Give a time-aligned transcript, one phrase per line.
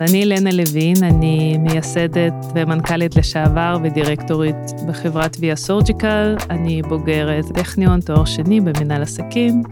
[0.00, 4.56] אני לנה לוין, אני מייסדת ומנכ"לית לשעבר ודירקטורית
[4.88, 6.36] בחברת ויה סורג'יקל.
[6.50, 9.62] אני בוגרת טכניון, תואר שני במנהל עסקים,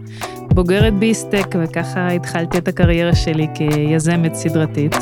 [0.53, 4.95] בוגרת ביסטק, וככה התחלתי את הקריירה שלי כיזמת סדרתית.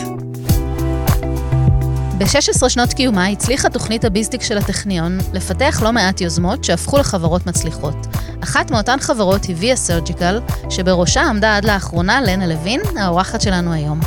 [2.18, 8.07] ב-16 שנות קיומה הצליחה תוכנית הביסטיק של הטכניון לפתח לא מעט יוזמות שהפכו לחברות מצליחות.
[8.44, 10.39] אחת מאותן חברות היא ויה סרג'יקל,
[10.70, 14.00] שבראשה עמדה עד לאחרונה לנה לוין, האורחת שלנו היום.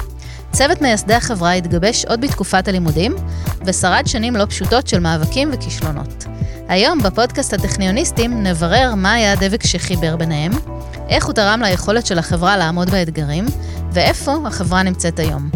[0.59, 3.15] צוות מייסדי החברה התגבש עוד בתקופת הלימודים,
[3.65, 6.25] ושרד שנים לא פשוטות של מאבקים וכישלונות.
[6.69, 10.53] היום בפודקאסט הטכניוניסטים נברר מה היה הדבק שחיבר ביניהם,
[11.09, 13.47] איך הוא תרם ליכולת של החברה לעמוד באתגרים,
[13.93, 15.51] ואיפה החברה נמצאת היום.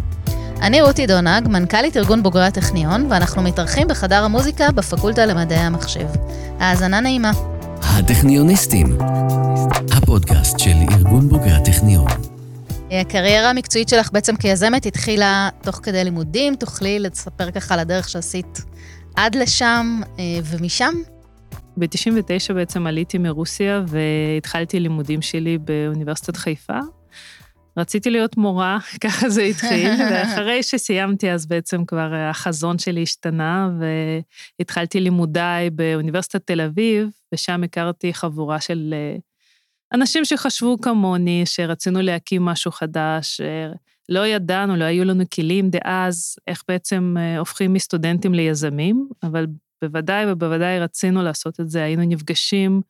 [0.61, 6.07] אני רותי דונג, מנכ"לית ארגון בוגרי הטכניון, ואנחנו מתארחים בחדר המוזיקה בפקולטה למדעי המחשב.
[6.61, 7.31] האזנה נעימה.
[7.83, 8.99] הטכניוניסטים,
[9.93, 12.32] הפודקאסט של ארגון בוגרי הטכניון.
[13.01, 18.59] הקריירה המקצועית שלך בעצם כיזמת התחילה תוך כדי לימודים, תוכלי לספר ככה על הדרך שעשית
[19.17, 20.95] עד לשם אה, ומשם?
[21.77, 26.79] ב-99 בעצם עליתי מרוסיה והתחלתי לימודים שלי באוניברסיטת חיפה.
[27.77, 33.71] רציתי להיות מורה, ככה זה התחיל, ואחרי שסיימתי אז בעצם כבר החזון שלי השתנה,
[34.59, 39.17] והתחלתי לימודיי באוניברסיטת תל אביב, ושם הכרתי חבורה של אה,
[39.95, 43.41] אנשים שחשבו כמוני, שרצינו להקים משהו חדש,
[44.09, 49.47] לא ידענו, לא היו לנו כלים דאז, איך בעצם אה, הופכים מסטודנטים ליזמים, אבל
[49.83, 52.83] בוודאי ובוודאי רצינו לעשות את זה, היינו נפגשים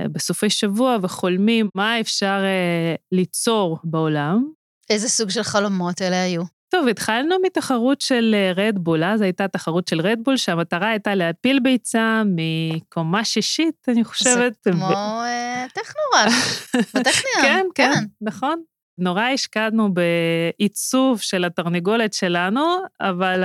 [0.00, 4.44] אה, בסופי שבוע וחולמים מה אפשר אה, ליצור בעולם.
[4.90, 6.57] איזה סוג של חלומות אלה היו?
[6.70, 13.24] טוב, התחלנו מתחרות של רדבול, אז הייתה תחרות של רדבול, שהמטרה הייתה להפיל ביצה מקומה
[13.24, 14.56] שישית, אני חושבת.
[14.64, 15.28] זה כמו ו...
[15.74, 16.32] טכנורק,
[16.94, 17.42] בטכניון.
[17.42, 18.62] כן, כן, כן, נכון.
[18.98, 23.44] נורא השקענו בעיצוב של התרנגולת שלנו, אבל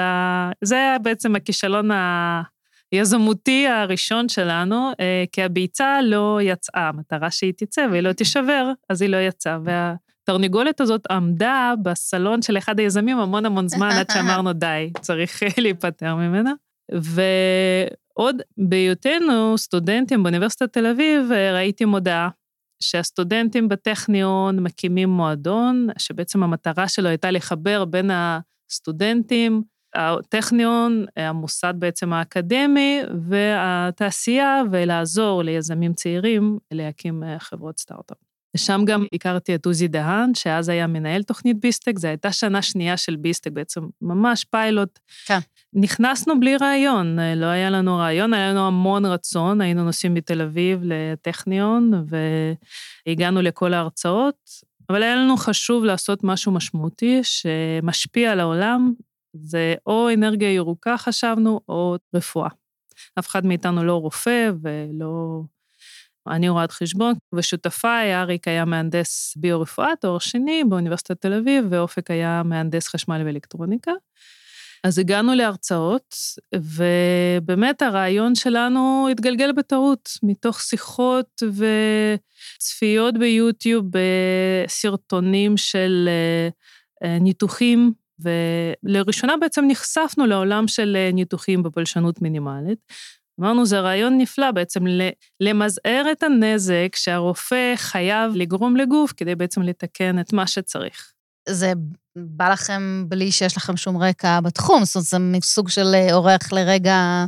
[0.63, 1.89] זה היה בעצם הכישלון
[2.91, 9.01] היזמותי הראשון שלנו, אה, כי הביצה לא יצאה, המטרה שהיא תצא והיא לא תישבר, אז
[9.01, 9.93] היא לא יצאה.
[10.27, 16.15] והתרנגולת הזאת עמדה בסלון של אחד היזמים המון המון זמן, עד שאמרנו, די, צריך להיפטר
[16.15, 16.53] ממנה.
[16.91, 22.29] ועוד בהיותנו סטודנטים באוניברסיטת תל אביב, ראיתי מודעה
[22.83, 29.63] שהסטודנטים בטכניון מקימים מועדון, שבעצם המטרה שלו הייתה לחבר בין הסטודנטים,
[29.95, 38.32] הטכניון, המוסד בעצם האקדמי והתעשייה, ולעזור ליזמים צעירים להקים חברות סטארט-אפ.
[38.55, 42.97] ושם גם הכרתי את עוזי דהן, שאז היה מנהל תוכנית ביסטק, זו הייתה שנה שנייה
[42.97, 44.99] של ביסטק, בעצם ממש פיילוט.
[45.25, 45.39] כן.
[45.73, 50.79] נכנסנו בלי רעיון, לא היה לנו רעיון, היה לנו המון רצון, היינו נוסעים מתל אביב
[50.83, 51.91] לטכניון,
[53.07, 54.49] והגענו לכל ההרצאות,
[54.89, 58.93] אבל היה לנו חשוב לעשות משהו משמעותי שמשפיע על העולם,
[59.33, 62.49] זה או אנרגיה ירוקה חשבנו, או רפואה.
[63.19, 65.41] אף אחד מאיתנו לא רופא ולא
[66.27, 72.41] אני רואת חשבון, ושותפיי, אריק היה מהנדס ביו-רפואה, תואר שני באוניברסיטת תל אביב, ואופק היה
[72.45, 73.91] מהנדס חשמל ואלקטרוניקה.
[74.83, 76.15] אז הגענו להרצאות,
[76.55, 81.43] ובאמת הרעיון שלנו התגלגל בטעות, מתוך שיחות
[82.57, 86.09] וצפיות ביוטיוב בסרטונים של
[87.03, 92.79] אה, ניתוחים, ולראשונה בעצם נחשפנו לעולם של אה, ניתוחים בפולשנות מינימלית,
[93.41, 94.79] אמרנו, זה רעיון נפלא בעצם
[95.39, 101.13] למזער את הנזק שהרופא חייב לגרום לגוף כדי בעצם לתקן את מה שצריך.
[101.49, 101.73] זה
[102.15, 106.51] בא לכם בלי שיש לכם שום רקע בתחום, זאת אומרת, זה מסוג של אה, אורח
[106.51, 107.25] לרגע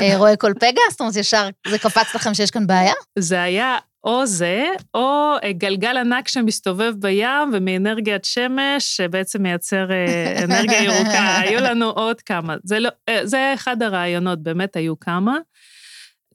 [0.00, 0.80] אה, רואה כל פגע?
[0.90, 2.92] זאת אומרת, ישר זה קפץ לכם שיש כאן בעיה?
[3.18, 10.34] זה היה או זה, או אה, גלגל ענק שמסתובב בים ומאנרגיית שמש, שבעצם מייצר אה,
[10.44, 11.38] אנרגיה ירוקה.
[11.38, 12.56] היו לנו עוד כמה.
[12.64, 15.38] זה, לא, אה, זה אחד הרעיונות, באמת היו כמה.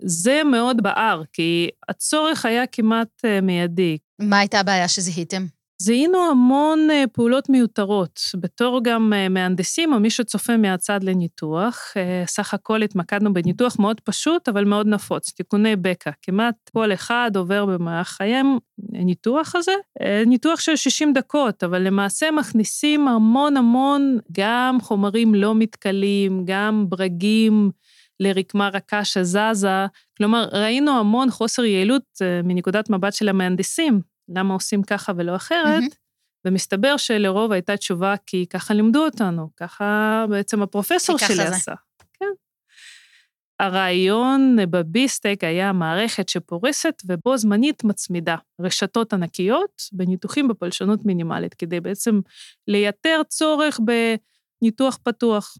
[0.06, 3.97] זה מאוד בער, כי הצורך היה כמעט מיידי.
[4.19, 5.45] מה הייתה הבעיה שזיהיתם?
[5.83, 8.19] זיהינו המון אה, פעולות מיותרות.
[8.35, 14.00] בתור גם אה, מהנדסים או מי שצופה מהצד לניתוח, אה, סך הכל התמקדנו בניתוח מאוד
[14.00, 16.12] פשוט, אבל מאוד נפוץ, תיקוני בקע.
[16.21, 18.57] כמעט כל אחד עובר במהלך חייהם
[18.89, 19.71] ניתוח הזה,
[20.25, 27.71] ניתוח של 60 דקות, אבל למעשה מכניסים המון המון גם חומרים לא מתכלים, גם ברגים.
[28.19, 29.85] לרקמה רכה שזזה,
[30.18, 32.03] כלומר, ראינו המון חוסר יעילות
[32.44, 35.97] מנקודת מבט של המהנדסים, למה עושים ככה ולא אחרת, mm-hmm.
[36.45, 41.47] ומסתבר שלרוב הייתה תשובה כי ככה לימדו אותנו, ככה בעצם הפרופסור שלי זה.
[41.47, 41.73] עשה.
[42.13, 42.25] כן.
[43.59, 52.19] הרעיון בביסטק היה מערכת שפורסת ובו זמנית מצמידה רשתות ענקיות בניתוחים בפולשנות מינימלית, כדי בעצם
[52.67, 55.57] לייתר צורך בניתוח פתוח.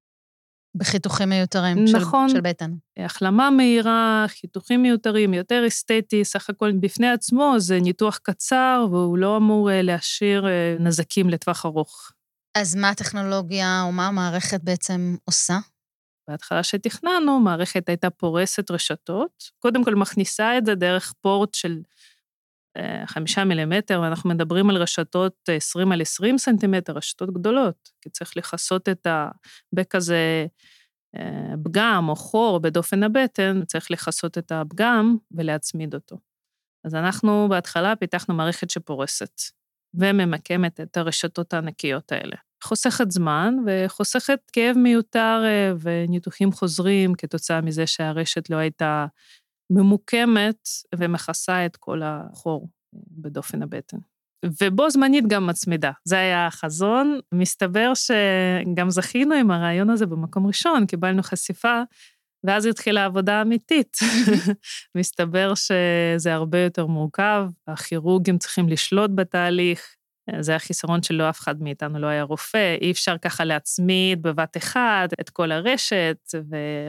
[0.76, 2.72] בחיתוכים מיותרים נכון, של, של בטן.
[2.98, 9.38] החלמה מהירה, חיתוכים מיותרים, יותר אסתטי, סך הכל בפני עצמו זה ניתוח קצר והוא לא
[9.38, 12.12] אמור אה, להשאיר אה, נזקים לטווח ארוך.
[12.58, 15.58] אז מה הטכנולוגיה או מה המערכת בעצם עושה?
[16.28, 21.78] בהתחלה שתכננו, מערכת הייתה פורסת רשתות, קודם כל מכניסה את זה דרך פורט של
[23.06, 28.90] חמישה מילימטר, ואנחנו מדברים על רשתות 20 על 20 סנטימטר, רשתות גדולות, כי צריך לכסות
[28.90, 29.08] את
[29.74, 30.46] בכזה
[31.16, 36.18] אה, פגם או חור בדופן הבטן, צריך לכסות את הפגם ולהצמיד אותו.
[36.86, 39.42] אז אנחנו בהתחלה פיתחנו מערכת שפורסת
[39.94, 42.36] וממקמת את הרשתות הענקיות האלה.
[42.64, 49.06] חוסכת זמן וחוסכת כאב מיותר אה, וניתוחים חוזרים כתוצאה מזה שהרשת לא הייתה
[49.70, 53.98] ממוקמת ומכסה את כל החור בדופן הבטן.
[54.62, 55.92] ובו זמנית גם מצמידה.
[56.06, 57.20] זה היה החזון.
[57.34, 61.82] מסתבר שגם זכינו עם הרעיון הזה במקום ראשון, קיבלנו חשיפה,
[62.44, 63.98] ואז התחילה העבודה האמיתית.
[64.98, 69.96] מסתבר שזה הרבה יותר מורכב, הכירורגים צריכים לשלוט בתהליך,
[70.40, 75.10] זה החיסרון שלא אף אחד מאיתנו לא היה רופא, אי אפשר ככה להצמיד בבת אחת
[75.22, 76.18] את כל הרשת,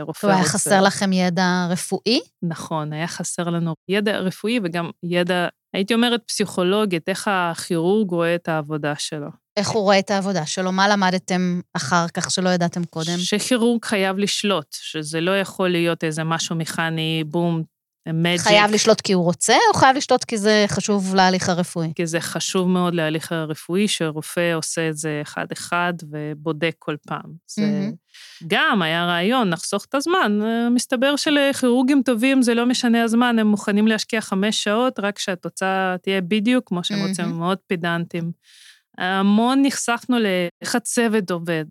[0.00, 0.26] ורופא...
[0.26, 2.20] היה חסר לכם ידע רפואי?
[2.42, 8.48] נכון, היה חסר לנו ידע רפואי וגם ידע, הייתי אומרת פסיכולוגית, איך הכירורג רואה את
[8.48, 9.28] העבודה שלו.
[9.56, 10.72] איך הוא רואה את העבודה שלו?
[10.72, 13.19] מה למדתם אחר כך שלא ידעתם קודם?
[13.19, 17.62] שכירורג חייב לשלוט, שזה לא יכול להיות איזה משהו מכני, בום,
[18.12, 18.40] מג'יק.
[18.40, 21.92] חייב לשלוט כי הוא רוצה, או חייב לשלוט כי זה חשוב להליך הרפואי?
[21.94, 27.32] כי זה חשוב מאוד להליך הרפואי, שרופא עושה את זה אחד-אחד ובודק כל פעם.
[27.46, 28.44] זה mm-hmm.
[28.46, 30.38] גם היה רעיון, נחסוך את הזמן.
[30.70, 36.20] מסתבר שלכירורגים טובים זה לא משנה הזמן, הם מוכנים להשקיע חמש שעות, רק שהתוצאה תהיה
[36.20, 37.08] בדיוק כמו שהם mm-hmm.
[37.08, 38.32] רוצים, מאוד פידנטים.
[38.98, 41.64] המון נחשפנו לאיך הצוות עובד,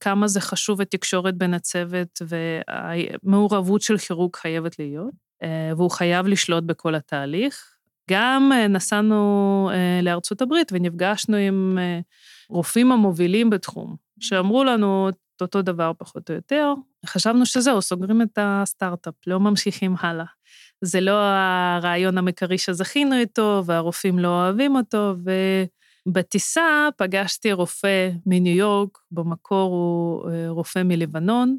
[0.00, 5.29] כמה זה חשוב התקשורת בין הצוות והמעורבות של כירורג חייבת להיות.
[5.42, 7.76] אה, והוא חייב לשלוט בכל התהליך.
[8.10, 11.78] גם אה, נסענו אה, לארצות הברית ונפגשנו עם
[12.48, 16.74] רופאים המובילים בתחום, שאמרו לנו את אותו דבר פחות או יותר.
[17.06, 20.24] חשבנו שזהו, סוגרים את הסטארט-אפ, לא ממשיכים הלאה.
[20.80, 25.14] זה לא הרעיון המקרי שזכינו איתו, והרופאים לא אוהבים אותו,
[26.06, 31.58] ובטיסה פגשתי רופא מניו יורק, במקור הוא רופא מלבנון,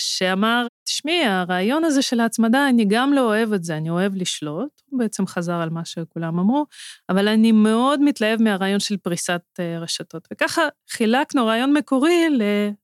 [0.00, 4.82] שאמר, תשמעי, הרעיון הזה של ההצמדה, אני גם לא אוהב את זה, אני אוהב לשלוט,
[4.90, 6.66] הוא בעצם חזר על מה שכולם אמרו,
[7.08, 10.28] אבל אני מאוד מתלהב מהרעיון של פריסת אה, רשתות.
[10.32, 12.26] וככה חילקנו רעיון מקורי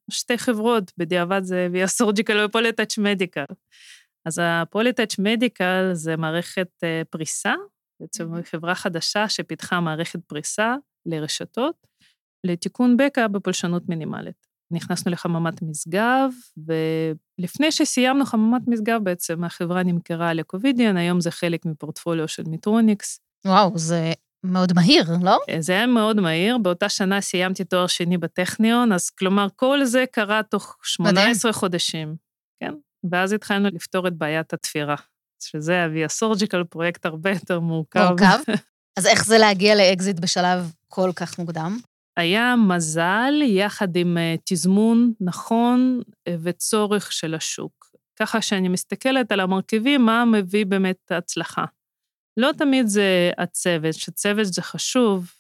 [0.09, 3.45] לשתי חברות, בדיעבד זה ויה סורג'יקל ופוליטאץ' מדיקל.
[4.27, 7.55] אז הפוליטאץ' מדיקל זה מערכת אה, פריסה,
[8.01, 8.43] בעצם.
[8.43, 10.77] חברה חדשה שפיתחה מערכת פריסה
[11.07, 11.75] לרשתות,
[12.45, 14.50] לתיקון בקע בפולשנות מינימלית.
[14.71, 16.31] נכנסנו לחממת משגב,
[17.39, 23.21] ולפני שסיימנו חממת משגב, בעצם החברה נמכרה לקובידיאן, היום זה חלק מפורטפוליו של מיטרוניקס.
[23.47, 24.13] וואו, זה
[24.45, 25.39] מאוד מהיר, לא?
[25.59, 26.59] זה היה מאוד מהיר.
[26.59, 31.53] באותה שנה סיימתי תואר שני בטכניון, אז כלומר, כל זה קרה תוך 18 מדהים.
[31.53, 32.17] חודשים,
[32.63, 32.75] כן?
[33.11, 34.97] ואז התחלנו לפתור את בעיית התפירה,
[35.43, 38.09] שזה אבי הסורג'יקל, פרויקט הרבה יותר מורכב.
[38.09, 38.39] מורכב?
[38.99, 41.79] אז איך זה להגיע לאקזיט בשלב כל כך מוקדם?
[42.21, 47.91] היה מזל יחד עם אה, תזמון נכון אה, וצורך של השוק.
[48.17, 51.65] ככה שאני מסתכלת על המרכיבים, מה מביא באמת הצלחה.
[52.37, 55.31] לא תמיד זה הצוות, שצוות זה חשוב,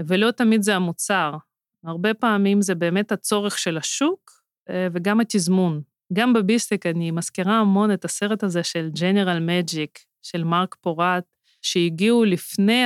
[0.00, 1.36] ולא תמיד זה המוצר.
[1.84, 4.30] הרבה פעמים זה באמת הצורך של השוק
[4.70, 5.82] אה, וגם התזמון.
[6.12, 11.24] גם בביסטיק אני מזכירה המון את הסרט הזה של ג'נרל מג'יק, של מרק פורט,
[11.62, 12.82] שהגיעו לפני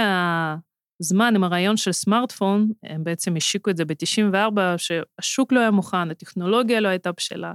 [0.98, 6.10] זמן עם הרעיון של סמארטפון, הם בעצם השיקו את זה ב-94, שהשוק לא היה מוכן,
[6.10, 7.52] הטכנולוגיה לא הייתה בשלה.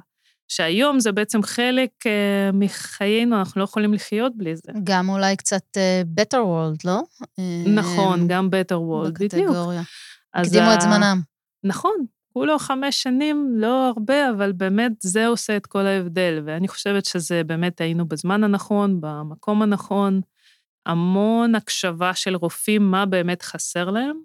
[0.48, 4.72] שהיום זה בעצם חלק uh, מחיינו, אנחנו לא יכולים לחיות בלי זה.
[4.84, 7.02] גם אולי קצת uh, better world, לא?
[7.66, 9.34] נכון, uh, גם better world, בדיוק.
[9.34, 9.82] בקטגוריה.
[10.34, 10.76] הקדימו ה...
[10.76, 11.22] את זמנם.
[11.64, 11.96] נכון,
[12.34, 17.44] כולו חמש שנים, לא הרבה, אבל באמת זה עושה את כל ההבדל, ואני חושבת שזה
[17.44, 20.22] באמת היינו בזמן הנכון, במקום הנכון.
[20.86, 24.18] המון הקשבה של רופאים, מה באמת חסר להם,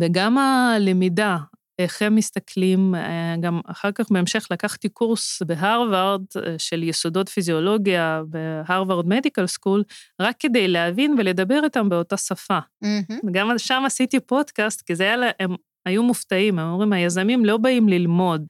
[0.00, 1.36] וגם הלמידה,
[1.78, 8.22] איך הם מסתכלים, אה, גם אחר כך בהמשך לקחתי קורס בהרווארד אה, של יסודות פיזיולוגיה
[8.26, 9.82] בהרווארד מדיקל סקול,
[10.20, 12.58] רק כדי להבין ולדבר איתם באותה שפה.
[12.84, 13.30] Mm-hmm.
[13.32, 15.54] גם שם עשיתי פודקאסט, כי זה היה, הם
[15.86, 18.46] היו מופתעים, הם אומרים, היזמים לא באים ללמוד,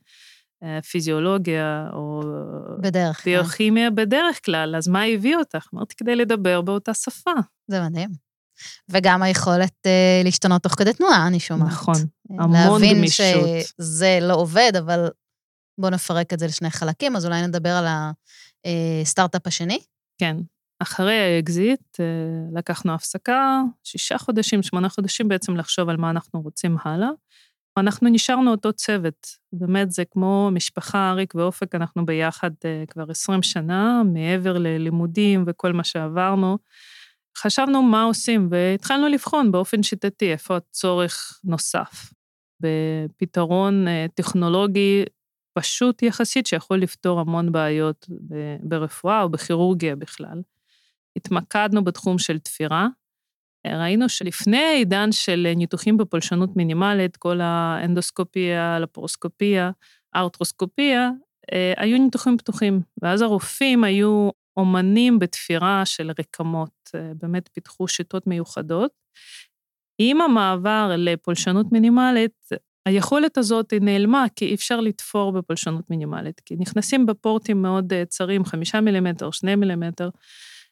[0.90, 2.22] פיזיולוגיה או
[2.80, 3.32] בדרך כלל.
[3.32, 5.68] ביוכימיה בדרך כלל, אז מה הביא אותך?
[5.74, 7.30] אמרתי, כדי לדבר באותה שפה.
[7.68, 8.10] זה מדהים.
[8.88, 11.68] וגם היכולת אה, להשתנות תוך כדי תנועה, אני שומעת.
[11.68, 11.94] נכון,
[12.30, 13.44] אה, המון להבין גמישות.
[13.80, 15.08] שזה לא עובד, אבל
[15.80, 17.86] בואו נפרק את זה לשני חלקים, אז אולי נדבר על
[19.02, 19.78] הסטארט-אפ השני.
[20.18, 20.36] כן.
[20.78, 22.04] אחרי האקזיט, אה,
[22.58, 27.08] לקחנו הפסקה, שישה חודשים, שמונה חודשים בעצם לחשוב על מה אנחנו רוצים הלאה.
[27.78, 29.26] אנחנו נשארנו אותו צוות.
[29.52, 35.72] באמת, זה כמו משפחה, אריק ואופק, אנחנו ביחד אה, כבר 20 שנה, מעבר ללימודים וכל
[35.72, 36.58] מה שעברנו.
[37.38, 42.12] חשבנו מה עושים, והתחלנו לבחון באופן שיטתי איפה הצורך נוסף.
[42.60, 45.04] בפתרון אה, טכנולוגי
[45.58, 48.06] פשוט יחסית, שיכול לפתור המון בעיות
[48.60, 50.42] ברפואה או בכירורגיה בכלל.
[51.16, 52.86] התמקדנו בתחום של תפירה.
[53.74, 59.70] ראינו שלפני העידן של ניתוחים בפולשנות מינימלית, כל האנדוסקופיה, לפרוסקופיה,
[60.16, 61.10] ארתרוסקופיה,
[61.52, 68.26] אה, היו ניתוחים פתוחים, ואז הרופאים היו אומנים בתפירה של רקמות, אה, באמת פיתחו שיטות
[68.26, 68.90] מיוחדות.
[69.98, 72.32] עם המעבר לפולשנות מינימלית,
[72.86, 78.04] היכולת הזאת היא נעלמה, כי אי אפשר לתפור בפולשנות מינימלית, כי נכנסים בפורטים מאוד אה,
[78.04, 80.08] צרים, חמישה מילימטר, שני מילימטר,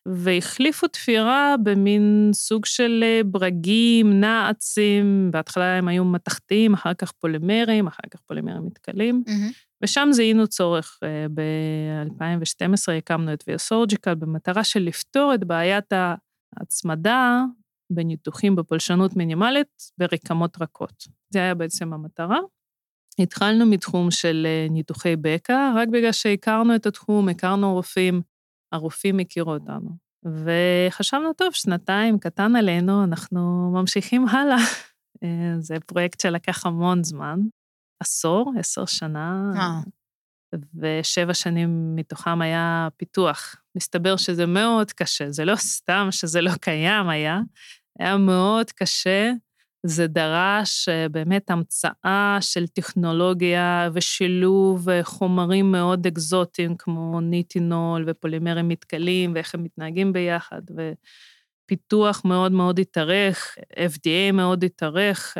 [0.08, 7.86] והחליפו תפירה במין סוג של אה, ברגים, נעצים, בהתחלה הם היו מתכתיים, אחר כך פולימרים,
[7.86, 9.22] אחר כך פולימרים מתכלים,
[9.82, 10.98] ושם זיהינו צורך.
[11.02, 15.92] אה, ב-2012 הקמנו את ויאסורג'יקל במטרה של לפתור את בעיית
[16.56, 17.42] ההצמדה
[17.92, 21.04] בניתוחים בפולשנות מינימלית ברקמות רכות.
[21.30, 22.38] זה היה בעצם המטרה.
[23.18, 28.22] התחלנו מתחום של אה, ניתוחי בקע, רק בגלל שהכרנו את התחום, הכרנו רופאים,
[28.74, 29.90] הרופאים הכירו אותנו.
[30.24, 34.56] וחשבנו, טוב, שנתיים קטן עלינו, אנחנו ממשיכים הלאה.
[35.24, 37.38] אה, זה פרויקט שלקח המון זמן,
[38.00, 39.52] עשור, עשר שנה.
[40.74, 43.56] ושבע שנים מתוכם היה פיתוח.
[43.76, 47.40] מסתבר שזה מאוד קשה, זה לא סתם שזה לא קיים היה,
[47.98, 49.32] היה מאוד קשה.
[49.86, 58.68] זה דרש אה, באמת המצאה של טכנולוגיה ושילוב אה, חומרים מאוד אקזוטיים, כמו ניטינול ופולימרים
[58.68, 65.36] מתכלים, ואיך הם מתנהגים ביחד, ופיתוח מאוד מאוד התארך, FDA מאוד התארך.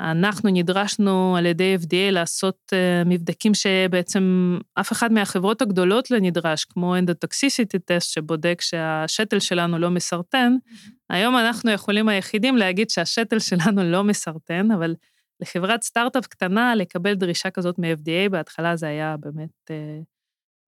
[0.00, 6.18] אה, אנחנו נדרשנו על ידי FDA לעשות uh, מבדקים שבעצם אף אחד מהחברות הגדולות לא
[6.20, 10.56] נדרש, כמו אנדוטוקסיסיטי טסט שבודק שהשתל שלנו לא מסרטן.
[10.56, 10.90] Mm-hmm.
[11.10, 14.94] היום אנחנו יכולים היחידים להגיד שהשתל שלנו לא מסרטן, אבל
[15.40, 20.04] לחברת סטארט-אפ קטנה לקבל דרישה כזאת מ-FDA, בהתחלה זה היה באמת uh,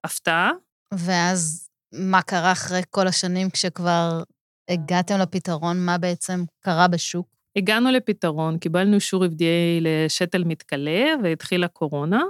[0.04, 0.50] הפתעה.
[0.94, 4.22] ואז מה קרה אחרי כל השנים כשכבר
[4.70, 7.39] הגעתם לפתרון, מה בעצם קרה בשוק?
[7.56, 12.22] הגענו לפתרון, קיבלנו אישור FDA לשתל מתכלה והתחילה קורונה.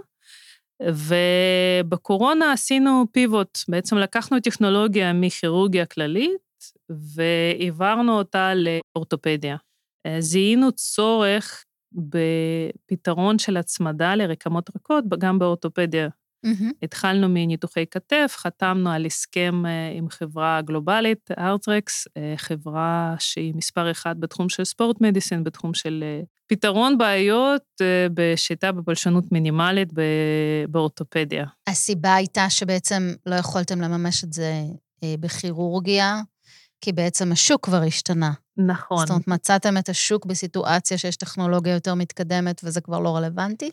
[0.83, 6.41] ובקורונה עשינו פיבוט, בעצם לקחנו טכנולוגיה מכירורגיה כללית
[6.91, 9.57] והעברנו אותה לאורתופדיה.
[10.19, 16.09] זיהינו צורך בפתרון של הצמדה לרקמות רכות, גם באורתופדיה
[16.47, 16.73] Mm-hmm.
[16.83, 23.91] התחלנו מניתוחי כתף, חתמנו על הסכם אה, עם חברה גלובלית, ארטרקס, אה, חברה שהיא מספר
[23.91, 27.63] אחד בתחום של ספורט מדיסין, בתחום של אה, פתרון בעיות
[28.15, 29.89] בשיטה בפולשנות מינימלית
[30.69, 31.47] באורתופדיה.
[31.67, 34.53] הסיבה הייתה שבעצם לא יכולתם לממש את זה
[35.05, 36.21] בכירורגיה,
[36.81, 38.33] כי בעצם השוק כבר השתנה.
[38.57, 38.99] נכון.
[38.99, 43.71] זאת אומרת, מצאתם את השוק בסיטואציה שיש טכנולוגיה יותר מתקדמת וזה כבר לא רלוונטי?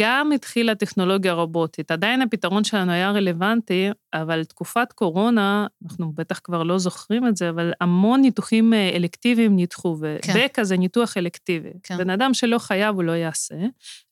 [0.00, 1.90] גם התחילה טכנולוגיה רובוטית.
[1.90, 7.50] עדיין הפתרון שלנו היה רלוונטי, אבל תקופת קורונה, אנחנו בטח כבר לא זוכרים את זה,
[7.50, 10.64] אבל המון ניתוחים אה, אלקטיביים ובקע כן.
[10.64, 11.72] זה ניתוח אלקטיבי.
[11.82, 11.98] כן.
[11.98, 13.54] בן אדם שלא חייב, הוא לא יעשה,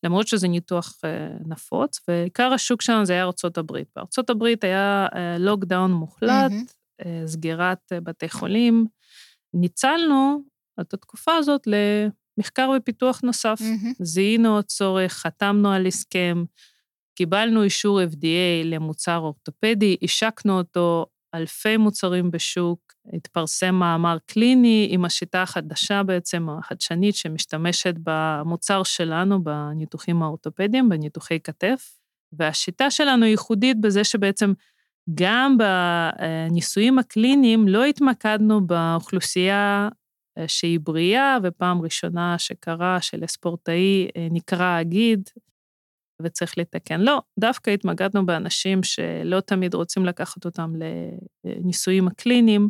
[0.02, 3.72] למרות שזה ניתוח אה, נפוץ, ועיקר השוק שלנו זה היה ארה"ב.
[3.96, 5.06] בארה"ב היה
[5.38, 7.04] לוקדאון אה, מוחלט, mm-hmm.
[7.26, 8.86] סגירת בתי חולים.
[9.54, 10.42] ניצלנו
[10.80, 11.74] את התקופה הזאת ל...
[12.38, 13.60] מחקר ופיתוח נוסף.
[13.60, 14.04] Mm-hmm.
[14.04, 16.44] זיהינו צורך, חתמנו על הסכם,
[17.14, 22.80] קיבלנו אישור FDA למוצר אורתופדי, השקנו אותו, אלפי מוצרים בשוק,
[23.12, 31.98] התפרסם מאמר קליני עם השיטה החדשה בעצם, החדשנית, שמשתמשת במוצר שלנו בניתוחים האורתופדיים, בניתוחי כתף,
[32.32, 34.52] והשיטה שלנו ייחודית בזה שבעצם
[35.14, 39.88] גם בניסויים הקליניים לא התמקדנו באוכלוסייה
[40.46, 45.30] שהיא בריאה, ופעם ראשונה שקרה שלספורטאי אה, נקרא הגיד,
[46.22, 47.00] וצריך לתקן.
[47.00, 50.72] לא, דווקא התמקדנו באנשים שלא תמיד רוצים לקחת אותם
[51.44, 52.68] לניסויים הקליניים,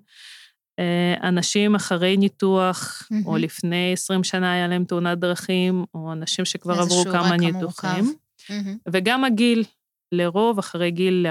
[0.79, 3.27] אה, אנשים אחרי ניתוח, mm-hmm.
[3.27, 8.15] או לפני 20 שנה היה להם תאונת דרכים, או אנשים שכבר עברו כמה ניתוחים.
[8.51, 8.77] מהמם.
[8.93, 9.65] וגם הגיל,
[10.13, 11.27] לרוב, אחרי גיל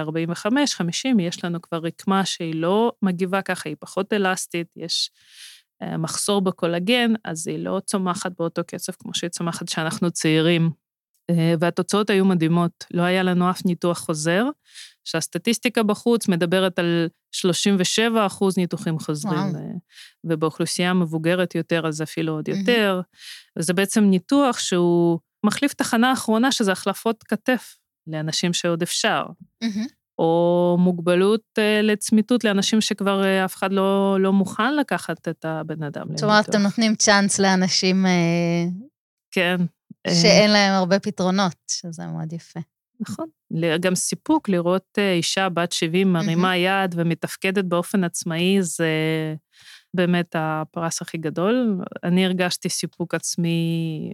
[0.46, 5.20] 45-50, יש לנו כבר רקמה שהיא לא מגיבה ככה, היא פחות אלסטית, יש אה,
[6.00, 10.72] מחסור בקולגן, אז היא לא צומחת באותו קצב כמו שהיא צומחת כשאנחנו צעירים.
[11.30, 14.46] אה, והתוצאות היו מדהימות, לא היה לנו אף ניתוח חוזר,
[15.06, 19.56] שהסטטיסטיקה בחוץ מדברת על 37 אחוז ניתוחים חוזרים, וואו.
[19.56, 19.72] אה,
[20.24, 22.48] ובאוכלוסייה מבוגרת יותר, אז אפילו עוד.
[22.48, 23.02] יותר.
[23.58, 27.76] וזה בעצם ניתוח שהוא מחליף תחנה אחרונה, שזה החלפות כתף
[28.08, 29.24] לאנשים שעוד אפשר.
[30.20, 35.84] או מוגבלות אה, לצמיתות לאנשים שכבר אה, אף אחד לא, לא מוכן לקחת את הבן
[35.84, 36.50] אדם זאת אומרת.
[36.50, 38.66] אתם נותנים צ'אנס לאנשים אה,
[39.32, 39.58] כן.
[40.08, 42.60] שאין להם הרבה פתרונות, שזה מאוד יפה.
[43.00, 43.28] נכון.
[43.80, 48.88] גם סיפוק לראות אישה בת 70 מרימה יד ומתפקדת באופן עצמאי, זה
[49.94, 51.78] באמת הפרס הכי גדול.
[52.04, 54.12] אני הרגשתי סיפוק עצמי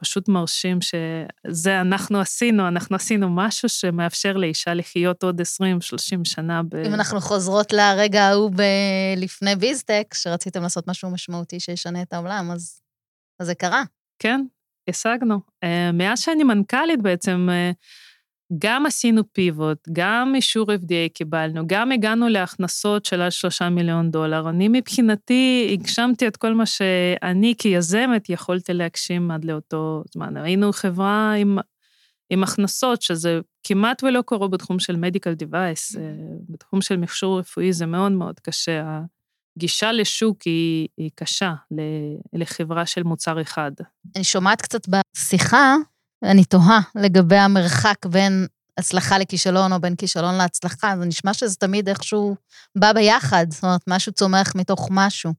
[0.00, 5.44] פשוט מרשים, שזה אנחנו עשינו, אנחנו עשינו משהו שמאפשר לאישה לחיות עוד 20-30
[6.24, 6.74] שנה ב...
[6.74, 12.50] אם אנחנו חוזרות לרגע ההוא ב- לפני ביזטק, שרציתם לעשות משהו משמעותי שישנה את העולם,
[12.52, 12.80] אז
[13.40, 13.82] אז זה קרה.
[14.18, 14.40] כן,
[14.88, 15.40] השגנו.
[15.64, 17.70] אה, מאז שאני מנכ"לית בעצם, אה,
[18.58, 24.48] גם עשינו פיבוט, גם אישור FDA קיבלנו, גם הגענו להכנסות של עד שלושה מיליון דולר.
[24.48, 30.36] אני מבחינתי הגשמתי את כל מה שאני כיזמת יכולתי להגשים עד לאותו זמן.
[30.36, 31.58] היינו חברה עם,
[32.30, 36.02] עם הכנסות, שזה כמעט ולא קורה בתחום של medical device, אה,
[36.48, 39.00] בתחום של מכשור רפואי זה מאוד מאוד קשה.
[39.56, 41.54] הגישה לשוק היא, היא קשה
[42.32, 43.72] לחברה של מוצר אחד.
[44.16, 45.76] אני שומעת קצת בשיחה,
[46.22, 48.46] אני תוהה לגבי המרחק בין
[48.78, 52.36] הצלחה לכישלון או בין כישלון להצלחה, זה נשמע שזה תמיד איכשהו
[52.76, 55.32] בא ביחד, זאת אומרת, משהו צומח מתוך משהו.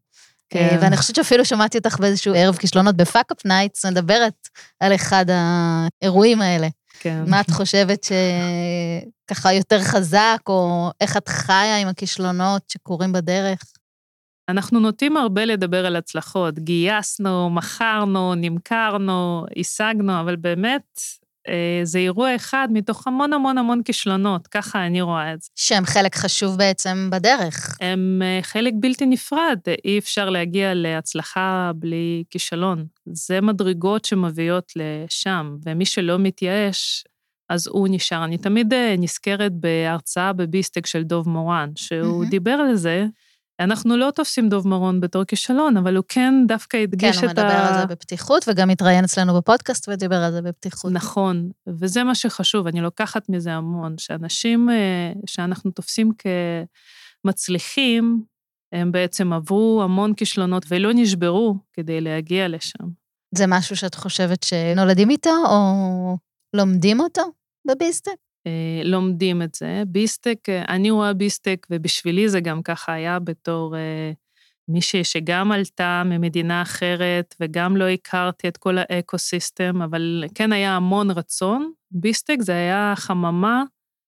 [0.50, 0.69] כן.
[0.71, 4.47] אה, ואני חושבת שאפילו שמעתי אותך באיזשהו ערב כישלונות ב Fuckup Nights, מדברת
[4.79, 6.67] על אחד האירועים האלה.
[7.00, 7.23] כן.
[7.27, 13.63] מה את חושבת שככה יותר חזק, או איך את חיה עם הכישלונות שקורים בדרך?
[14.51, 16.60] אנחנו נוטים הרבה לדבר על הצלחות.
[16.60, 21.01] גייסנו, מכרנו, נמכרנו, השגנו, אבל באמת,
[21.48, 25.50] אה, זה אירוע אחד מתוך המון המון המון כישלונות, ככה אני רואה את זה.
[25.55, 27.77] שהם חלק חשוב בעצם בדרך.
[27.81, 32.85] הם אה, חלק בלתי נפרד, אי אפשר להגיע להצלחה בלי כישלון.
[33.05, 37.03] זה מדרגות שמביאות לשם, ומי שלא מתייאש,
[37.50, 38.24] אז הוא נשאר.
[38.24, 42.29] אני תמיד אה, נזכרת בהרצאה בביסטק של דוב מורן, שהוא מהמם.
[42.29, 43.05] דיבר על זה.
[43.63, 47.29] אנחנו לא תופסים דוב מורן בתור כישלון, אבל הוא כן דווקא כן, הדגיש הוא את
[47.29, 47.67] מדבר ה...
[47.67, 50.91] על זה בפתיחות, וגם התראיין אצלנו בפודקאסט ודיבר על זה בפתיחות.
[50.91, 56.11] נכון, וזה מה שחשוב, אני לוקחת מזה המון, שאנשים אה, שאנחנו תופסים
[57.24, 58.24] כמצליחים,
[58.74, 62.83] הם בעצם עברו המון כישלונות ולא נשברו כדי להגיע לשם.
[63.35, 66.17] זה משהו שאת חושבת שנולדים איתו, או
[66.53, 67.21] לומדים אותו
[67.67, 68.11] ב BizTEC?
[68.47, 69.83] אה, לומדים את זה.
[69.87, 74.11] BizTEC, אה, אני רואה BizTEC, ובשבילי זה גם ככה היה בתור אה,
[74.67, 80.75] מישהי שגם עלתה ממדינה אחרת, וגם לא הכרתי את כל ה ecosystem, אבל כן היה
[80.75, 81.71] המון רצון.
[81.91, 83.63] BizTEC זה היה חממה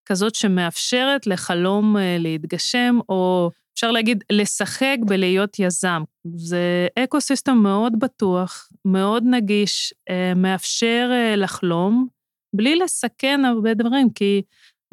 [0.05, 6.03] כזאת שמאפשרת לחלום להתגשם, או אפשר להגיד, לשחק בלהיות יזם.
[6.35, 9.93] זה ecosystem מאוד בטוח, מאוד נגיש,
[10.35, 12.07] מאפשר לחלום,
[12.53, 14.41] בלי לסכן הרבה דברים, כי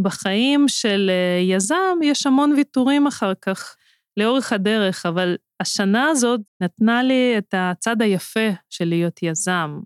[0.01, 3.77] בחיים של אה, יזם יש המון ויתורים אחר כך,
[4.16, 9.81] לאורך הדרך, אבל השנה הזאת נתנה לי את הצד היפה של להיות יזם.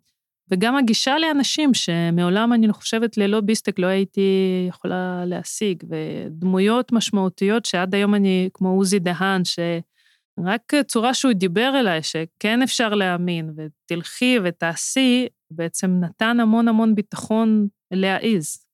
[0.50, 4.20] וגם הגישה לאנשים שמעולם, אני חושבת, ללא ביסטק לא הייתי
[4.68, 12.02] יכולה להשיג, ודמויות משמעותיות שעד היום אני, כמו עוזי דהן, שרק צורה שהוא דיבר אליי,
[12.02, 18.64] שכן אפשר להאמין, ותלכי ותעשי, בעצם נתן המון המון ביטחון להעיז.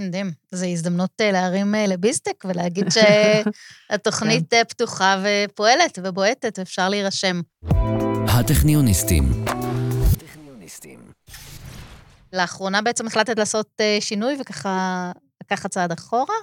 [0.00, 0.30] מדהים.
[0.50, 2.86] זו הזדמנות אה, להרים אה, לביסטק ולהגיד
[3.90, 7.40] שהתוכנית אה, פתוחה ופועלת ובועטת, אפשר להירשם.
[8.28, 9.44] הטכניוניסטים.
[10.12, 10.98] הטכניוניסטים.
[12.32, 16.34] לאחרונה בעצם החלטת לעשות שינוי וככה לקחת צעד אחורה?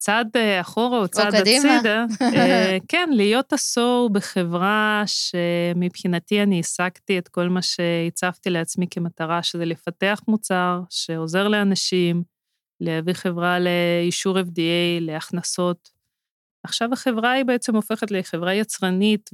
[0.00, 1.76] צעד אה, אחורה או צעד קדימה.
[1.76, 9.42] הצידה, אה, כן, להיות עשור בחברה שמבחינתי אני השגתי את כל מה שהצבתי לעצמי כמטרה,
[9.42, 12.22] שזה לפתח מוצר שעוזר לאנשים,
[12.80, 15.90] להביא חברה לאישור FDA, להכנסות.
[16.64, 19.30] עכשיו החברה היא בעצם הופכת לחברה יצרנית,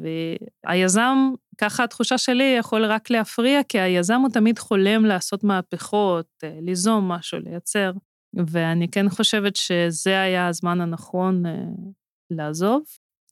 [0.67, 1.17] והיזם,
[1.59, 7.09] ככה התחושה שלי, יכול רק להפריע, כי היזם הוא תמיד חולם לעשות מהפכות, אה, ליזום
[7.09, 7.93] משהו, לייצר.
[8.47, 11.53] ואני כן חושבת שזה היה הזמן הנכון אה,
[12.31, 12.83] לעזוב.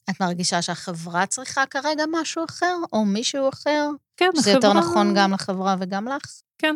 [0.09, 3.89] את מרגישה שהחברה צריכה כרגע משהו אחר, או מישהו אחר?
[4.17, 6.41] כן, שזה יותר נכון גם לחברה וגם לך?
[6.57, 6.75] כן.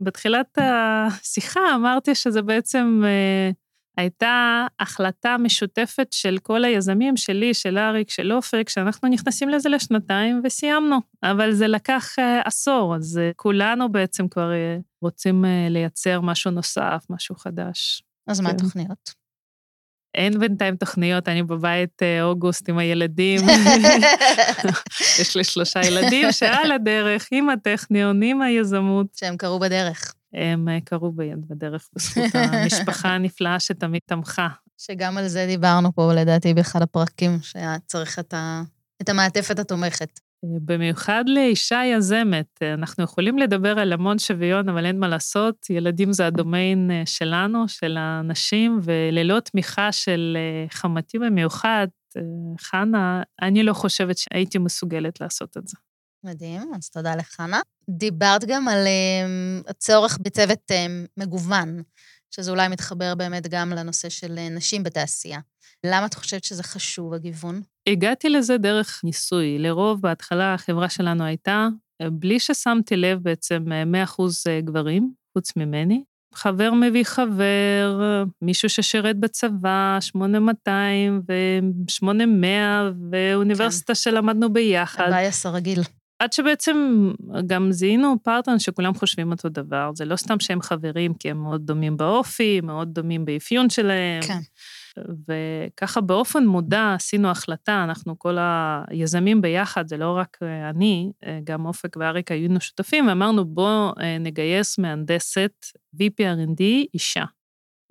[0.00, 3.50] בתחילת השיחה אמרתי שזה בעצם אה,
[3.98, 10.40] הייתה החלטה משותפת של כל היזמים, שלי, של אריק, של אופק, שאנחנו נכנסים לזה לשנתיים
[10.44, 10.96] וסיימנו.
[11.22, 16.50] אבל זה לקח אה, עשור, אז אה, כולנו בעצם כבר אה, רוצים אה, לייצר משהו
[16.50, 18.02] נוסף, משהו חדש.
[18.26, 18.56] אז מה כן.
[18.56, 19.14] התוכניות?
[20.14, 23.40] אין בינתיים תוכניות, אני בבית אוגוסט עם הילדים.
[25.20, 29.06] יש לי שלושה ילדים שעל הדרך, עם הטכניון, עם היזמות.
[29.16, 30.14] שהם קרו בדרך.
[30.32, 34.48] הם אה, קרו ביד בדרך בזכות המשפחה הנפלאה שתמיד תמכה.
[34.78, 38.62] שגם על זה דיברנו פה, לדעתי, באחד הפרקים, שהיה צריך את, ה...
[39.02, 40.20] את המעטפת התומכת.
[40.44, 42.58] אה, במיוחד לאישה יזמת.
[42.62, 47.68] אה, אנחנו יכולים לדבר על המון שוויון, אבל אין מה לעשות, ילדים זה הדומיין שלנו,
[47.68, 50.36] של הנשים, וללא תמיכה של
[50.70, 51.86] חמתי במיוחד,
[52.60, 55.76] חנה, אני לא חושבת שהייתי מסוגלת לעשות את זה.
[56.24, 57.60] מדהים, אז תודה לחנה.
[57.90, 61.82] דיברת גם על um, הצורך בצוות um, מגוון,
[62.30, 65.40] שזה אולי מתחבר באמת גם לנושא של uh, נשים בתעשייה.
[65.86, 67.62] למה את חושבת שזה חשוב, הגיוון?
[67.88, 69.58] הגעתי לזה דרך ניסוי.
[69.58, 71.68] לרוב, בהתחלה החברה שלנו הייתה,
[72.02, 76.04] אה, בלי ששמתי לב בעצם, אה, 100% גברים, חוץ ממני.
[76.34, 85.04] חבר מביא חבר, אה, מישהו ששירת בצבא, 8200 ו-8200, ואוניברסיטה שלמדנו ביחד.
[85.06, 85.80] הבייס הרגיל.
[86.18, 87.08] עד שבעצם
[87.46, 89.90] גם זיהינו פרטנר שכולם חושבים אותו דבר.
[89.94, 94.22] זה לא סתם שהם חברים, כי הם מאוד דומים באופי, מאוד דומים באפיון שלהם.
[94.22, 94.38] כן.
[95.28, 98.36] וככה באופן מודע עשינו החלטה, אנחנו כל
[98.88, 103.92] היזמים ביחד, זה לא רק אה, אני, אה, גם אופק ואריק היינו שותפים, ואמרנו בואו
[104.00, 105.52] אה, נגייס מהנדסת
[105.96, 106.62] VP R&D
[106.94, 107.24] אישה.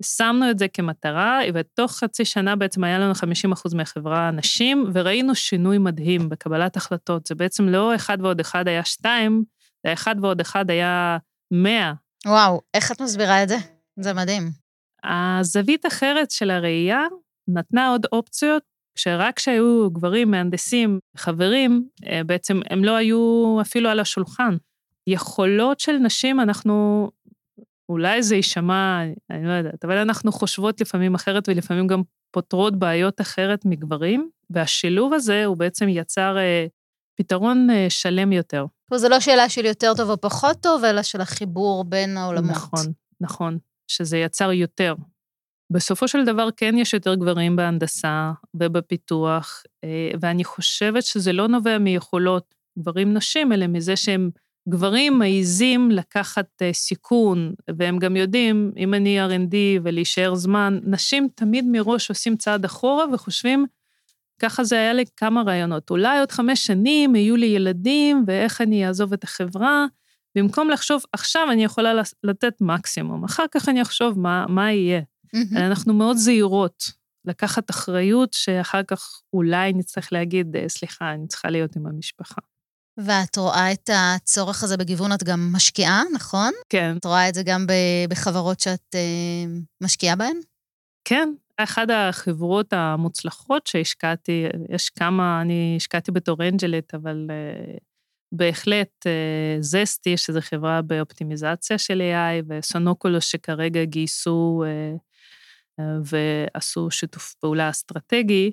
[0.02, 5.78] שמנו את זה כמטרה, ותוך חצי שנה בעצם היה לנו 50% מהחברה נשים, וראינו שינוי
[5.78, 7.26] מדהים בקבלת החלטות.
[7.26, 9.44] זה בעצם לא אחד ועוד אחד היה שתיים,
[9.86, 11.18] זה אחד ועוד אחד היה
[11.50, 11.92] מאה.
[12.26, 13.56] וואו, איך את מסבירה את זה?
[14.00, 14.50] זה מדהים.
[15.04, 17.02] הזווית אחרת של הראייה
[17.48, 18.62] נתנה עוד אופציות,
[18.98, 24.56] שרק כשהיו גברים, מהנדסים, חברים, אה, בעצם הם לא היו אפילו על השולחן.
[25.06, 27.08] יכולות של נשים, אנחנו,
[27.88, 33.20] אולי זה יישמע, אני לא יודעת, אבל אנחנו חושבות לפעמים אחרת ולפעמים גם פותרות בעיות
[33.20, 36.66] אחרת מגברים, והשילוב הזה הוא בעצם יצר אה,
[37.14, 38.66] פתרון אה, שלם יותר.
[38.94, 42.50] זו לא שאלה של יותר טוב או פחות טוב, אלא של החיבור בין העולמות.
[42.50, 42.86] נכון,
[43.20, 44.94] נכון, שזה יצר יותר.
[45.72, 51.78] בסופו של דבר כן יש יותר גברים בהנדסה ובפיתוח, אה, ואני חושבת שזה לא נובע
[51.78, 54.30] מיכולות גברים-נשים, אלא מזה שהם
[54.68, 61.64] גברים מעיזים לקחת אה, סיכון, והם גם יודעים, אם אני R&D ולהישאר זמן, נשים תמיד
[61.68, 63.66] מראש עושים צעד אחורה וחושבים,
[64.38, 65.90] ככה זה היה לי כמה רעיונות.
[65.90, 69.86] אולי עוד חמש שנים יהיו לי ילדים, ואיך אני אעזוב את החברה,
[70.34, 75.00] במקום לחשוב, עכשיו אני יכולה לתת מקסימום, אחר כך אני אחשוב מה, מה יהיה.
[75.32, 75.56] מהמם.
[75.56, 76.84] אנחנו מאוד זהירות
[77.24, 82.40] לקחת אחריות, שאחר כך אולי נצטרך להגיד, "אה, סליחה, אני צריכה להיות עם המשפחה.
[82.98, 86.52] ואת רואה את הצורך הזה בגיוון, את גם משקיעה, נכון?
[86.68, 87.66] כן, את רואה את זה גם
[88.08, 89.44] בחברות שאת אה,
[89.80, 90.36] משקיעה בהן?
[91.04, 91.32] כן.
[91.56, 97.78] אחת החברות המוצלחות שהשקעתי, יש כמה, אני השקעתי בתור אנג'לית, אבל uh,
[98.32, 107.70] בהחלט uh, זסטי, שזו חברה באופטימיזציה של AI, וסונוקולוס שכרגע גייסו uh, ועשו שיתוף פעולה
[107.70, 108.50] אסטרטגי.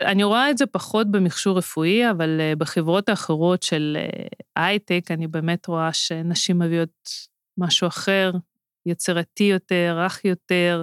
[0.00, 5.26] אני רואה את זה פחות במכשור רפואי, אבל uh, בחברות האחרות של uh, הייטק, אני
[5.26, 7.10] באמת רואה שנשים מביאות
[7.58, 8.32] משהו אחר,
[8.86, 10.82] יצירתי יותר, רך יותר,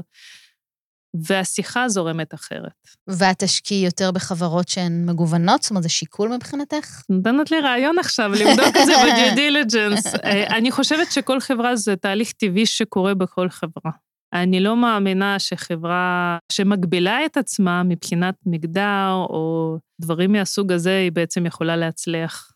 [1.26, 2.88] והשיחה זורמת אחרת.
[3.08, 5.64] ואת תשקיעי יותר בחברות שהן מגוונות?
[5.64, 7.02] זאת אומרת, זה שיקול מבחינתך?
[7.10, 10.20] נותנת לי רעיון עכשיו לבדוק את זה ב-due diligence.
[10.26, 13.92] אה, אני חושבת שכל חברה זה תהליך טבעי שקורה בכל חברה.
[14.34, 21.46] אני לא מאמינה שחברה שמגבילה את עצמה מבחינת מגדר או דברים מהסוג הזה, היא בעצם
[21.46, 22.52] יכולה להצליח.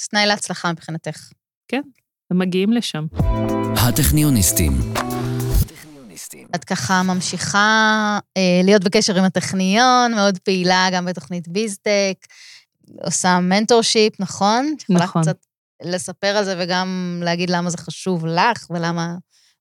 [0.00, 1.30] אז תנאי להצלחה מבחינתך.
[2.30, 3.06] הם מגיעים לשם.
[3.76, 4.72] הטכניוניסטים.
[6.54, 12.14] את ככה ממשיכה אה, להיות בקשר עם הטכניון, מאוד פעילה גם בתוכנית BizTEC,
[13.02, 14.74] עושה mentorship, נכון?
[14.76, 15.22] את יכולה נכון.
[15.22, 15.36] קצת
[15.82, 19.14] לספר על זה וגם להגיד למה זה חשוב לך ולמה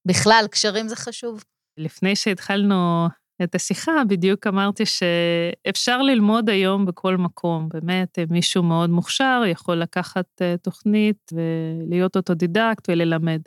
[0.06, 1.44] בכלל קשרים זה חשוב.
[1.78, 3.08] לפני שהתחלנו
[3.44, 7.70] את השיחה, בדיוק אמרתי שאפשר ללמוד היום בכל מקום.
[7.70, 13.42] באמת, מישהו מאוד מוכשר יכול לקחת אה, תוכנית ולהיות אוטודידקט וללמד.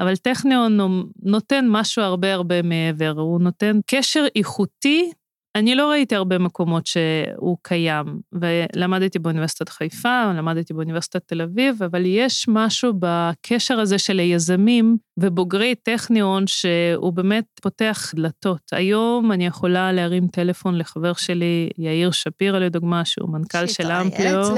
[0.00, 0.78] אבל טכניון
[1.22, 5.10] נותן משהו הרבה הרבה מעבר, הוא נותן קשר איכותי
[5.56, 12.02] אני לא ראיתי הרבה מקומות שהוא קיים, ולמדתי באוניברסיטת חיפה, למדתי באוניברסיטת תל אביב, אבל
[12.06, 18.60] יש משהו בקשר הזה של היזמים ובוגרי טכניון שהוא באמת פותח דלתות.
[18.72, 24.54] היום אני יכולה להרים טלפון לחבר שלי, יאיר שפירא לדוגמה, שהוא מנכ"ל של אמפליו,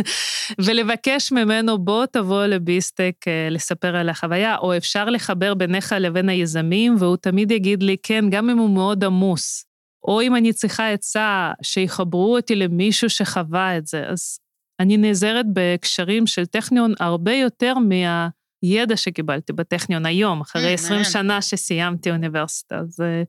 [0.64, 6.96] ולבקש ממנו, בוא תבוא לביסטק אה, לספר על החוויה, או אפשר לחבר ביניך לבין היזמים,
[6.98, 9.73] והוא תמיד יגיד לי, כן, גם אם הוא מאוד עמוס.
[10.04, 14.06] או אם אני צריכה עצה, שיחברו אותי למישהו שחווה את זה.
[14.08, 14.38] אז
[14.80, 21.42] אני נעזרת בקשרים של טכניון הרבה יותר מהידע שקיבלתי בטכניון היום, אחרי 20 mm, שנה
[21.42, 22.78] שסיימתי אוניברסיטה.
[22.78, 23.22] אז אה,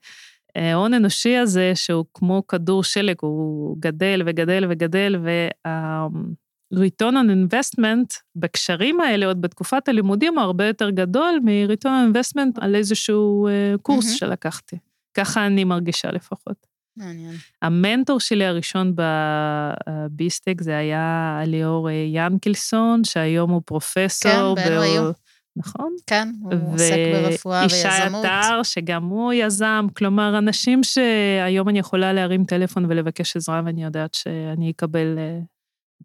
[0.72, 9.00] ההון אנושי הזה, שהוא כמו כדור שלג, הוא גדל וגדל וגדל, וה-return on investment בקשרים
[9.00, 14.06] האלה, עוד בתקופת הלימודים, הוא הרבה יותר גדול מ-return on investment על איזשהו אה, קורס
[14.14, 14.18] mm-hmm.
[14.18, 14.78] שלקחתי.
[15.18, 16.68] ככה אני מרגישה לפחות.
[16.98, 17.36] מעניין.
[17.62, 24.56] המנטור שלי הראשון בביסטק זה היה ליאור ינקלסון, שהיום הוא פרופסור.
[24.56, 25.12] כן, באלו
[25.58, 25.96] נכון.
[26.08, 28.26] כן, הוא עוסק ברפואה ויזמות.
[28.26, 29.88] וישי עטר, שגם הוא יזם.
[29.98, 35.46] כלומר, אנשים שהיום אני יכולה להרים טלפון ולבקש עזרה, ואני יודעת שאני אקבל uh,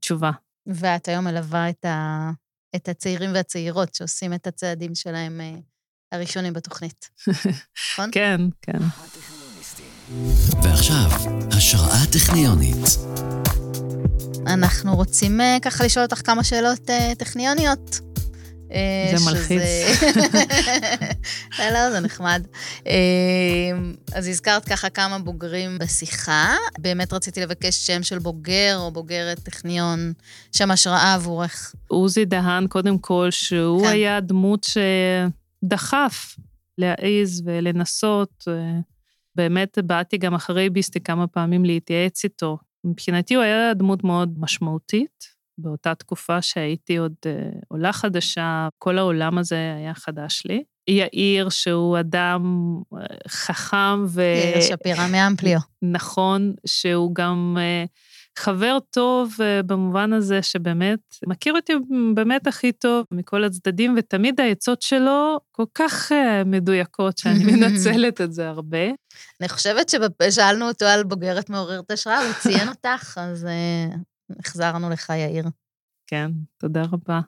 [0.00, 0.30] תשובה.
[0.66, 2.30] ואת היום מלווה את, ה...
[2.76, 5.60] את הצעירים והצעירות שעושים את הצעדים שלהם uh,
[6.12, 7.10] הראשונים בתוכנית,
[7.92, 8.10] נכון?
[8.16, 8.78] כן, כן.
[10.62, 11.10] ועכשיו,
[11.50, 12.86] השראה טכניונית.
[14.46, 18.00] אנחנו רוצים uh, ככה לשאול אותך כמה שאלות uh, טכניוניות.
[19.10, 19.30] זה שזה...
[19.30, 19.62] מלחיץ.
[21.74, 22.46] לא, זה נחמד.
[24.12, 26.54] אז הזכרת ככה כמה בוגרים בשיחה.
[26.78, 30.12] באמת רציתי לבקש שם של בוגר או בוגרת טכניון,
[30.52, 31.74] שם השראה עבורך.
[31.88, 33.92] עוזי דהן, קודם כל, שהוא כן.
[33.92, 34.78] היה דמות ש...
[35.64, 36.36] דחף
[36.78, 38.44] להעיז ולנסות.
[39.34, 42.58] באמת באתי גם אחרי ביסטי כמה פעמים להתייעץ איתו.
[42.84, 45.40] מבחינתי הוא היה דמות מאוד משמעותית.
[45.58, 50.62] באותה תקופה שהייתי עוד uh, עולה חדשה, כל העולם הזה היה חדש לי.
[50.88, 52.42] יאיר, שהוא אדם
[52.94, 54.22] uh, חכם ו...
[54.22, 55.58] יאיר שפירא מאמפליו.
[55.82, 57.56] נכון, שהוא גם
[58.40, 61.72] חבר טוב uh, במובן הזה שבאמת מכיר אותי
[62.14, 66.14] באמת הכי טוב מכל הצדדים, ותמיד העצות שלו כל כך uh,
[66.46, 68.86] מדויקות, שאני מנצלת את זה הרבה.
[69.40, 75.10] אני חושבת ששאלנו אותו על בוגרת מעוררת השראה, הוא ציין אותך, אז uh, החזרנו לך,
[75.10, 75.44] יאיר.
[76.06, 77.20] כן, תודה רבה.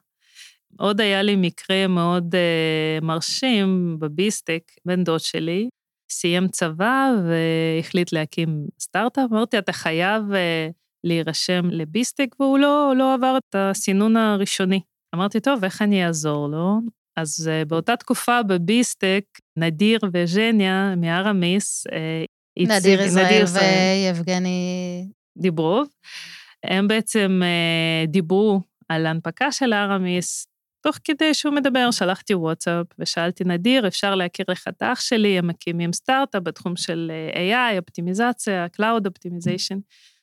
[0.79, 5.69] עוד היה לי מקרה מאוד uh, מרשים בביסטק, בן דוד שלי,
[6.11, 9.33] סיים צבא והחליט להקים סטארט-אפ.
[9.33, 14.81] אמרתי, אתה חייב uh, להירשם לביסטק, והוא לא, לא עבר את הסינון הראשוני.
[15.15, 16.81] אמרתי, טוב, איך אני אעזור לו?
[17.17, 19.25] אז uh, באותה תקופה בביסטק,
[19.59, 25.09] נדיר וז'ניה מארמיס, uh, נדיר ישראל ויבגני...
[25.39, 25.89] דיברוב.
[26.65, 30.47] הם בעצם uh, דיברו על הנפקה של ארמיס,
[30.83, 35.47] תוך כדי שהוא מדבר, שלחתי וואטסאפ ושאלתי, נדיר, אפשר להכיר לך את האח שלי, הם
[35.47, 39.79] מקימים סטארט-אפ בתחום של AI, אופטימיזציה, Cloud Optimization.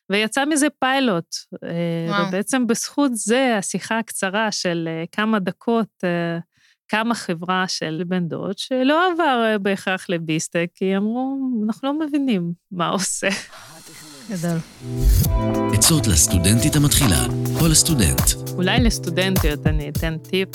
[0.10, 1.36] ויצא מזה פיילוט.
[1.64, 1.70] אה,
[2.10, 2.28] וואו.
[2.28, 6.40] ובעצם בזכות זה, השיחה הקצרה של אה, כמה דקות, אה,
[6.88, 12.88] קמה חברה של בן דוד, שלא עבר בהכרח לביסטק, כי אמרו, אנחנו לא מבינים מה
[12.90, 13.30] עושה.
[14.30, 14.58] גדול.
[15.74, 17.26] עצות לסטודנטית המתחילה,
[17.62, 18.52] או לסטודנט.
[18.56, 20.50] אולי לסטודנטיות אני אתן טיפ,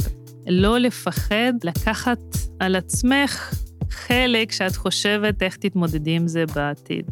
[0.46, 2.18] לא לפחד לקחת
[2.60, 3.54] על עצמך
[3.90, 7.10] חלק שאת חושבת איך תתמודדי עם זה בעתיד.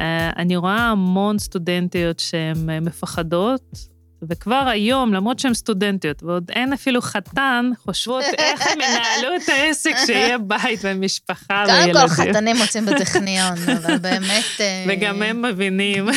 [0.00, 3.88] אה, אני רואה המון סטודנטיות שהן אה, מפחדות,
[4.30, 9.94] וכבר היום, למרות שהן סטודנטיות, ועוד אין אפילו חתן, חושבות איך הם ינהלו את העסק,
[10.06, 11.94] שיהיה בית ומשפחה וילדים.
[11.94, 14.60] קודם כל, חתנים מוצאים בטכניון, אבל באמת...
[14.60, 16.08] אה, וגם הם מבינים.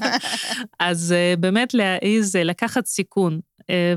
[0.80, 3.40] אז באמת להעיז, לקחת סיכון.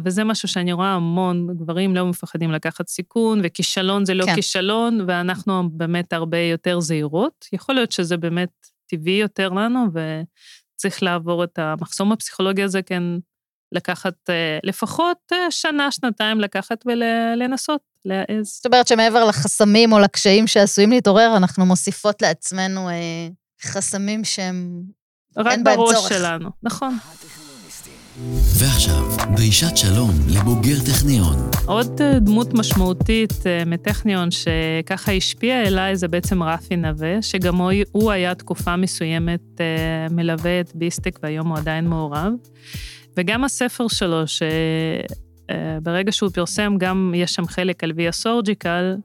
[0.06, 4.36] וזה משהו שאני רואה המון, גברים לא מפחדים לקחת סיכון, וכישלון זה לא כן.
[4.36, 7.46] כישלון, ואנחנו באמת הרבה יותר זהירות.
[7.54, 8.50] יכול להיות שזה באמת
[8.98, 13.04] טבעי יותר לנו, וצריך לעבור את המחסום הפסיכולוגי הזה, כן,
[13.72, 18.46] לקחת אה, לפחות אה, שנה, שנתיים לקחת ולנסות, להעז.
[18.46, 23.28] זאת אומרת שמעבר לחסמים או לקשיים שעשויים להתעורר, אנחנו מוסיפות לעצמנו אה,
[23.62, 24.84] חסמים שהם...
[25.38, 26.98] רק בראש שלנו, נכון.
[28.60, 29.04] ועכשיו,
[29.36, 31.36] דרישת שלום לבוגר טכניון.
[31.66, 37.72] עוד אה, דמות משמעותית אה, מטכניון שככה השפיעה אליי זה בעצם רפי נווה, שגם הוא,
[37.92, 42.32] הוא היה תקופה מסוימת אה, מלווה את ביסטק והיום הוא עדיין מעורב.
[43.18, 48.96] וגם הספר שלו, שברגע שהוא פרסם, גם יש שם חלק על Via Surgical,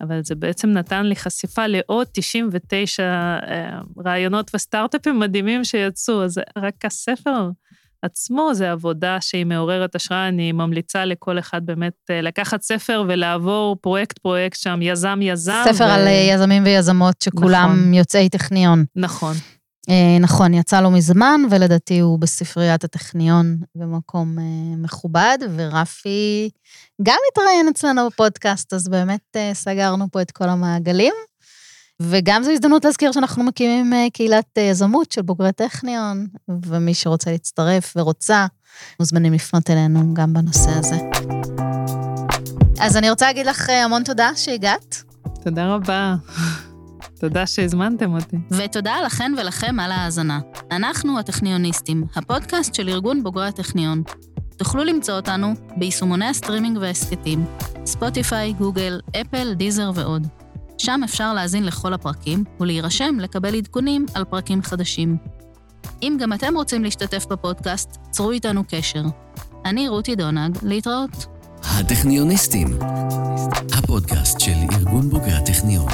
[0.00, 6.84] אבל זה בעצם נתן לי חשיפה לעוד 99 אה, רעיונות וסטארט-אפים מדהימים שיצאו, אז רק
[6.84, 7.50] הספר
[8.02, 13.76] עצמו זה עבודה שהיא מעוררת השראה, אני ממליצה לכל אחד באמת אה, לקחת ספר ולעבור
[13.80, 15.62] פרויקט-פרויקט שם, יזם-יזם.
[15.72, 15.88] ספר ו...
[15.88, 17.94] על אה, יזמים ויזמות שכולם נכון.
[17.94, 18.84] יוצאי טכניון.
[18.96, 19.34] נכון.
[19.90, 26.50] אה, נכון, יצא לו מזמן, ולדעתי הוא בספריית הטכניון במקום אה, מכובד, ורפי
[27.02, 31.14] גם התראיין אצלנו בפודקאסט, אז באמת אה, סגרנו פה את כל המעגלים.
[32.02, 37.30] וגם זו הזדמנות להזכיר שאנחנו מקימים אה, קהילת אה, יזמות של בוגרי טכניון, ומי שרוצה
[37.30, 38.46] להצטרף ורוצה,
[39.00, 40.96] מוזמנים לפנות אלינו גם בנושא הזה.
[42.80, 45.02] אז אני רוצה להגיד לך אה, המון תודה שהגעת.
[45.44, 46.14] תודה רבה.
[47.20, 48.36] תודה שהזמנתם אותי.
[48.50, 50.40] ותודה לכן ולכם על ההאזנה.
[50.70, 54.02] אנחנו הטכניוניסטים, הפודקאסט של ארגון בוגרי הטכניון.
[54.56, 57.44] תוכלו למצוא אותנו ביישומוני הסטרימינג וההסכתים,
[57.84, 60.39] ספוטיפיי, גוגל, אפל, דיזר ועוד.
[60.80, 65.16] שם אפשר להאזין לכל הפרקים ולהירשם לקבל עדכונים על פרקים חדשים.
[66.02, 69.02] אם גם אתם רוצים להשתתף בפודקאסט, צרו איתנו קשר.
[69.64, 71.26] אני רותי דונג, להתראות.
[71.62, 72.78] הטכניוניסטים,
[73.78, 75.88] הפודקאסט של ארגון בוגרי הטכניון.